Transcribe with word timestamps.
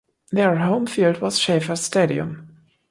Their 0.31 0.55
home 0.55 0.87
field 0.87 1.21
was 1.21 1.37
Schaefer 1.37 1.75
Stadium. 1.75 2.55